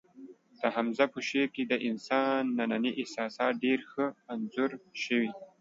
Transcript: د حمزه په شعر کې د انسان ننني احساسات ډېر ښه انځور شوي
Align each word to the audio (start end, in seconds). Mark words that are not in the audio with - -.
د 0.59 0.61
حمزه 0.75 1.05
په 1.13 1.19
شعر 1.27 1.47
کې 1.55 1.63
د 1.71 1.73
انسان 1.89 2.41
ننني 2.57 2.91
احساسات 3.01 3.53
ډېر 3.65 3.79
ښه 3.91 4.05
انځور 4.33 4.69
شوي 5.03 5.31